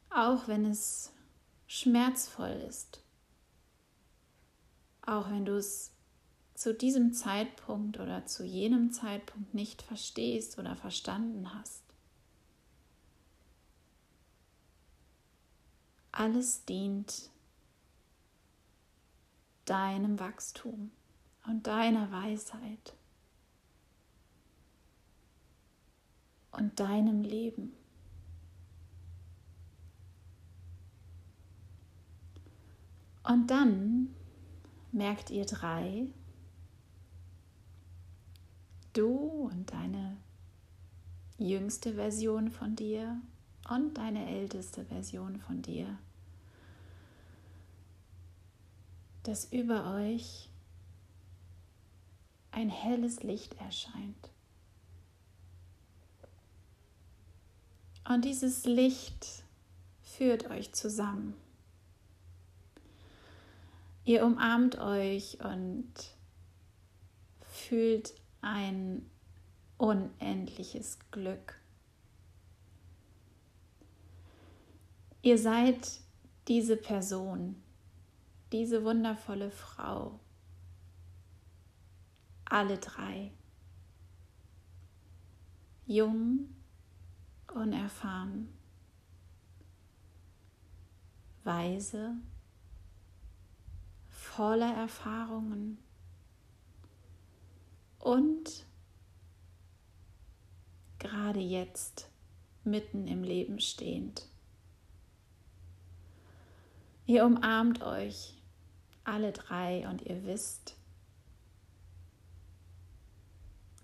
Auch 0.09 0.47
wenn 0.47 0.65
es 0.65 1.11
schmerzvoll 1.67 2.63
ist, 2.67 3.01
auch 5.05 5.29
wenn 5.29 5.45
du 5.45 5.57
es 5.57 5.91
zu 6.53 6.73
diesem 6.73 7.13
Zeitpunkt 7.13 7.99
oder 7.99 8.25
zu 8.25 8.43
jenem 8.43 8.91
Zeitpunkt 8.91 9.53
nicht 9.53 9.81
verstehst 9.81 10.59
oder 10.59 10.75
verstanden 10.75 11.53
hast. 11.53 11.83
Alles 16.11 16.65
dient 16.65 17.29
deinem 19.65 20.19
Wachstum 20.19 20.91
und 21.47 21.65
deiner 21.65 22.11
Weisheit 22.11 22.93
und 26.51 26.79
deinem 26.79 27.23
Leben. 27.23 27.73
Und 33.23 33.47
dann 33.47 34.13
merkt 34.91 35.29
ihr 35.29 35.45
drei, 35.45 36.07
du 38.93 39.49
und 39.51 39.71
deine 39.71 40.17
jüngste 41.37 41.93
Version 41.95 42.51
von 42.51 42.75
dir 42.75 43.19
und 43.69 43.95
deine 43.95 44.29
älteste 44.29 44.85
Version 44.85 45.37
von 45.37 45.61
dir, 45.61 45.97
dass 49.23 49.45
über 49.45 49.95
euch 49.95 50.49
ein 52.51 52.69
helles 52.69 53.23
Licht 53.23 53.53
erscheint. 53.59 54.29
Und 58.07 58.25
dieses 58.25 58.65
Licht 58.65 59.43
führt 60.01 60.49
euch 60.49 60.73
zusammen. 60.73 61.33
Ihr 64.03 64.25
umarmt 64.25 64.79
euch 64.79 65.37
und 65.43 65.93
fühlt 67.41 68.13
ein 68.41 69.09
unendliches 69.77 70.97
Glück. 71.11 71.59
Ihr 75.21 75.37
seid 75.37 76.01
diese 76.47 76.77
Person, 76.77 77.61
diese 78.51 78.83
wundervolle 78.83 79.51
Frau, 79.51 80.19
alle 82.45 82.79
drei, 82.79 83.31
jung, 85.85 86.49
unerfahren, 87.53 88.49
weise, 91.43 92.15
voller 94.35 94.73
Erfahrungen 94.73 95.77
und 97.99 98.65
gerade 100.99 101.41
jetzt 101.41 102.09
mitten 102.63 103.07
im 103.07 103.23
Leben 103.23 103.59
stehend. 103.59 104.25
Ihr 107.05 107.25
umarmt 107.25 107.81
euch 107.83 108.37
alle 109.03 109.33
drei 109.33 109.85
und 109.89 110.03
ihr 110.03 110.23
wisst, 110.25 110.77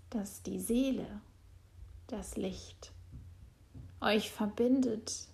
dass 0.08 0.42
die 0.42 0.60
Seele, 0.60 1.20
das 2.06 2.36
Licht, 2.36 2.92
euch 4.00 4.30
verbindet 4.30 5.28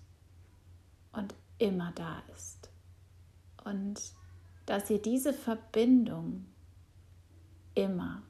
und 1.13 1.33
immer 1.57 1.93
da 1.93 2.19
ist. 2.35 2.69
Und 3.63 4.14
dass 4.65 4.89
ihr 4.89 5.01
diese 5.01 5.33
Verbindung 5.33 6.45
immer, 7.75 8.23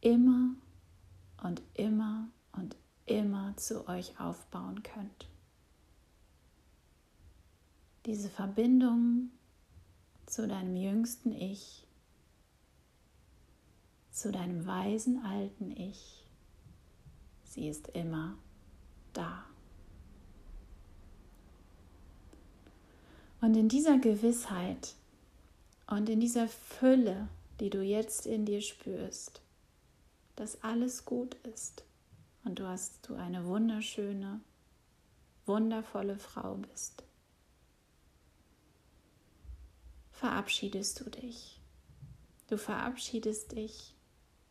immer 0.00 0.54
und 1.42 1.62
immer 1.74 2.28
und 2.52 2.76
immer 3.06 3.56
zu 3.56 3.88
euch 3.88 4.18
aufbauen 4.20 4.82
könnt. 4.82 5.28
Diese 8.06 8.28
Verbindung 8.28 9.30
zu 10.26 10.46
deinem 10.46 10.76
jüngsten 10.76 11.32
Ich, 11.32 11.86
zu 14.10 14.30
deinem 14.32 14.66
weisen 14.66 15.24
alten 15.24 15.70
Ich, 15.70 16.26
sie 17.44 17.68
ist 17.68 17.88
immer 17.88 18.36
da. 19.12 19.51
Und 23.42 23.56
in 23.56 23.68
dieser 23.68 23.98
Gewissheit 23.98 24.94
und 25.88 26.08
in 26.08 26.20
dieser 26.20 26.46
Fülle, 26.46 27.26
die 27.58 27.70
du 27.70 27.82
jetzt 27.82 28.24
in 28.24 28.46
dir 28.46 28.60
spürst, 28.60 29.42
dass 30.36 30.62
alles 30.62 31.04
gut 31.04 31.34
ist 31.52 31.82
und 32.44 32.60
du 32.60 32.68
hast 32.68 33.08
du 33.08 33.16
eine 33.16 33.44
wunderschöne, 33.44 34.40
wundervolle 35.44 36.20
Frau 36.20 36.54
bist, 36.54 37.02
verabschiedest 40.12 41.00
du 41.00 41.10
dich. 41.10 41.58
Du 42.46 42.56
verabschiedest 42.56 43.50
dich 43.50 43.96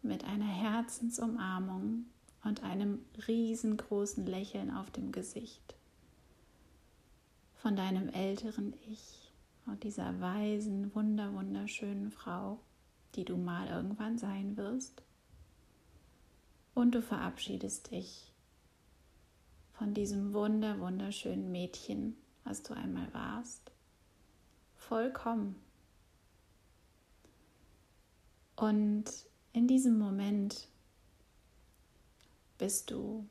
mit 0.02 0.26
einer 0.26 0.44
Herzensumarmung 0.44 2.08
und 2.44 2.62
einem 2.64 3.06
riesengroßen 3.26 4.26
Lächeln 4.26 4.70
auf 4.70 4.92
dem 4.92 5.14
Gesicht 5.14 5.76
von 7.62 7.76
deinem 7.76 8.10
älteren 8.10 8.74
Ich 8.90 9.32
und 9.68 9.84
dieser 9.84 10.20
weisen, 10.20 10.96
wunder, 10.96 11.32
wunderschönen 11.34 12.10
Frau, 12.10 12.60
die 13.14 13.24
du 13.24 13.38
mal 13.38 13.68
irgendwann 13.68 14.18
sein 14.18 14.58
wirst. 14.58 15.04
Und 16.74 16.96
du 16.96 17.04
verabschiedest 17.04 17.92
dich 17.92 18.34
von 19.74 19.94
diesem 19.94 20.34
wunder, 20.34 20.80
wunderschönen 20.80 21.52
Mädchen, 21.52 22.18
was 22.44 22.64
du 22.64 22.74
einmal 22.74 23.14
warst. 23.14 23.72
Vollkommen. 24.76 25.56
Und 28.56 29.06
in 29.54 29.68
diesem 29.68 30.00
Moment 30.00 30.68
bist 32.58 32.90
du 32.90 33.28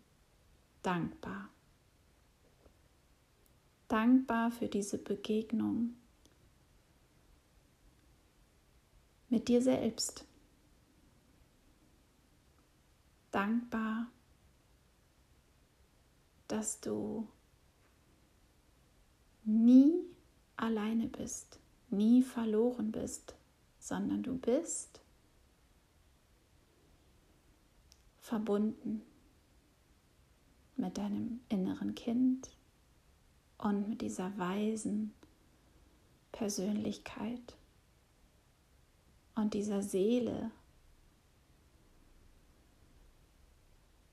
dankbar 0.82 1.48
dankbar 3.90 4.52
für 4.52 4.68
diese 4.68 4.98
Begegnung 4.98 5.96
mit 9.28 9.48
dir 9.48 9.60
selbst. 9.60 10.24
Dankbar, 13.32 14.08
dass 16.46 16.80
du 16.80 17.28
nie 19.44 20.04
alleine 20.56 21.06
bist, 21.06 21.58
nie 21.90 22.22
verloren 22.22 22.92
bist, 22.92 23.34
sondern 23.78 24.22
du 24.22 24.36
bist 24.36 25.00
verbunden 28.20 29.02
mit 30.76 30.96
deinem 30.96 31.40
inneren 31.48 31.94
Kind, 31.96 32.50
und 33.60 33.88
mit 33.88 34.00
dieser 34.00 34.36
weisen 34.38 35.12
Persönlichkeit 36.32 37.56
und 39.34 39.54
dieser 39.54 39.82
Seele, 39.82 40.50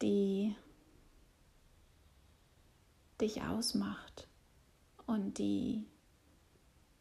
die 0.02 0.56
dich 3.22 3.42
ausmacht 3.42 4.28
und 5.06 5.38
die 5.38 5.86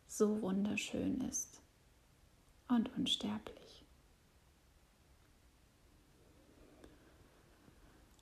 so 0.07 0.41
wunderschön 0.41 1.21
ist 1.23 1.61
und 2.69 2.89
unsterblich. 2.97 3.85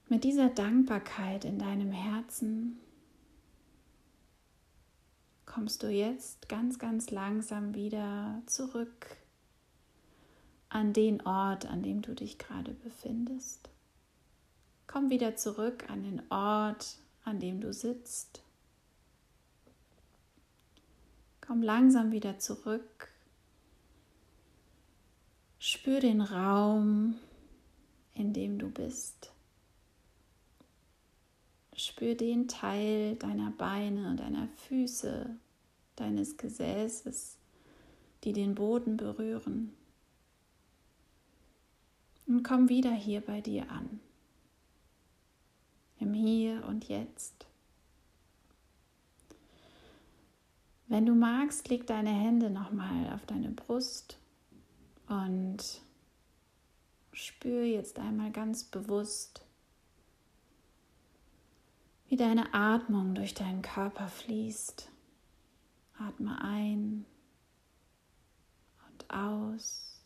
Mit 0.09 0.25
dieser 0.25 0.49
Dankbarkeit 0.49 1.45
in 1.45 1.59
deinem 1.59 1.93
Herzen 1.93 2.81
kommst 5.55 5.85
du 5.85 5.88
jetzt 5.88 6.49
ganz, 6.49 6.81
ganz 6.81 7.12
langsam 7.12 7.77
wieder 7.77 8.43
zurück 8.47 9.17
an 10.69 10.93
den 10.93 11.25
Ort, 11.25 11.67
an 11.67 11.81
dem 11.81 12.03
du 12.03 12.12
dich 12.12 12.38
gerade 12.38 12.73
befindest. 12.73 13.71
Komm 14.88 15.11
wieder 15.11 15.37
zurück 15.37 15.88
an 15.88 16.03
den 16.03 16.21
Ort, 16.29 16.99
an 17.23 17.38
dem 17.38 17.61
du 17.61 17.73
sitzt. 17.73 18.43
Komm 21.40 21.62
langsam 21.62 22.11
wieder 22.11 22.40
zurück. 22.40 23.12
Spür 25.61 26.01
den 26.01 26.21
Raum, 26.21 27.14
in 28.12 28.33
dem 28.33 28.59
du 28.59 28.69
bist. 28.71 29.31
Spür 31.77 32.17
den 32.17 32.49
Teil 32.49 33.14
deiner 33.14 33.53
Beine 33.53 34.11
und 34.11 34.19
deiner 34.19 34.49
Füße, 34.49 35.37
deines 35.96 36.37
Gesäßes, 36.37 37.37
die 38.24 38.33
den 38.33 38.54
Boden 38.54 38.96
berühren. 38.96 39.72
Und 42.26 42.42
komm 42.42 42.68
wieder 42.68 42.92
hier 42.92 43.20
bei 43.20 43.40
dir 43.40 43.70
an, 43.70 44.00
im 46.00 46.14
Hier 46.14 46.64
und 46.66 46.88
Jetzt. 46.88 47.46
Wenn 50.87 51.07
du 51.07 51.14
magst, 51.14 51.68
leg 51.68 51.87
deine 51.87 52.11
Hände 52.11 52.50
nochmal 52.50 53.12
auf 53.12 53.26
deine 53.26 53.50
Brust 53.50 54.18
und 55.09 55.83
spür 57.12 57.64
jetzt 57.64 57.98
einmal 57.98 58.30
ganz 58.30 58.64
bewusst, 58.64 59.44
wie 62.09 62.16
deine 62.16 62.52
Atmung 62.54 63.14
durch 63.14 63.35
deinen 63.35 63.62
Körper 63.62 64.09
fließt. 64.09 64.90
Atme 65.98 66.40
ein 66.40 67.04
und 68.88 69.11
aus 69.11 70.02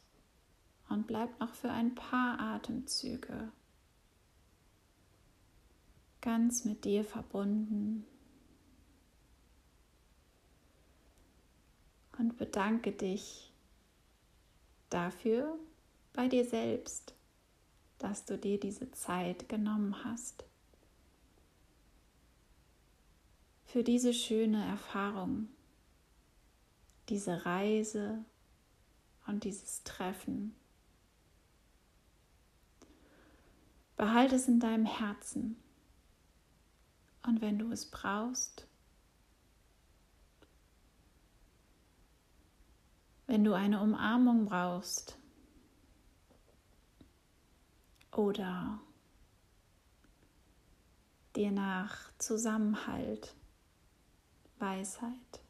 und 0.89 1.07
bleib 1.07 1.39
noch 1.41 1.55
für 1.55 1.71
ein 1.71 1.95
paar 1.95 2.39
Atemzüge 2.39 3.53
ganz 6.21 6.65
mit 6.65 6.85
dir 6.85 7.05
verbunden. 7.05 8.05
Und 12.19 12.37
bedanke 12.37 12.93
dich 12.93 13.53
dafür 14.91 15.57
bei 16.13 16.27
dir 16.27 16.45
selbst, 16.45 17.15
dass 17.99 18.25
du 18.25 18.37
dir 18.37 18.59
diese 18.59 18.91
Zeit 18.91 19.49
genommen 19.49 20.05
hast. 20.05 20.45
Für 23.67 23.85
diese 23.85 24.13
schöne 24.13 24.65
Erfahrung 24.67 25.49
diese 27.09 27.45
Reise 27.47 28.25
und 29.27 29.45
dieses 29.45 29.83
Treffen. 29.85 30.55
Behalte 33.97 34.37
es 34.37 34.47
in 34.49 34.61
deinem 34.61 34.87
Herzen. 34.87 35.57
Und 37.27 37.41
wenn 37.41 37.59
du 37.59 37.73
es 37.73 37.91
brauchst, 37.91 38.67
wenn 43.27 43.45
du 43.45 43.53
eine 43.53 43.83
Umarmung 43.83 44.47
brauchst 44.47 45.19
oder 48.13 48.81
dir 51.37 51.51
nach 51.51 52.11
Zusammenhalt, 52.19 53.35
Weisheit, 54.59 55.41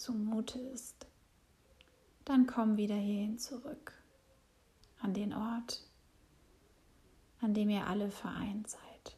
zumute 0.00 0.58
ist, 0.58 1.06
dann 2.24 2.46
komm 2.46 2.76
wieder 2.76 2.96
hierhin 2.96 3.38
zurück, 3.38 3.92
an 5.00 5.14
den 5.14 5.32
Ort, 5.34 5.86
an 7.40 7.54
dem 7.54 7.68
ihr 7.68 7.86
alle 7.86 8.10
vereint 8.10 8.68
seid. 8.68 9.16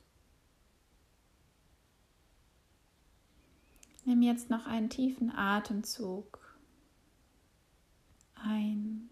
Nimm 4.05 4.23
jetzt 4.23 4.51
noch 4.51 4.67
einen 4.67 4.91
tiefen 4.91 5.31
Atemzug 5.31 6.41
ein 8.35 9.09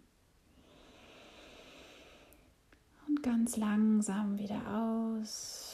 und 3.06 3.22
ganz 3.22 3.56
langsam 3.56 4.38
wieder 4.38 4.60
aus. 4.66 5.69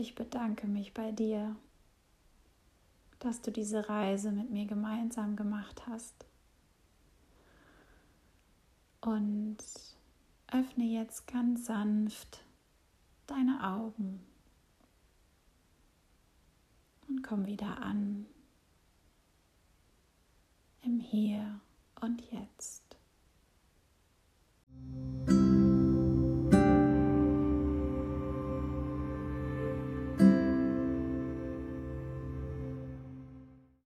ich 0.00 0.14
bedanke 0.14 0.66
mich 0.66 0.94
bei 0.94 1.12
dir, 1.12 1.54
dass 3.18 3.42
du 3.42 3.52
diese 3.52 3.88
Reise 3.88 4.32
mit 4.32 4.50
mir 4.50 4.66
gemeinsam 4.66 5.36
gemacht 5.36 5.82
hast. 5.86 6.14
Und 9.02 9.58
öffne 10.48 10.84
jetzt 10.84 11.26
ganz 11.26 11.66
sanft 11.66 12.42
deine 13.26 13.62
Augen 13.62 14.20
und 17.08 17.22
komm 17.22 17.46
wieder 17.46 17.78
an 17.82 18.26
im 20.82 20.98
Hier 20.98 21.60
und 22.00 22.22
Jetzt. 22.30 22.82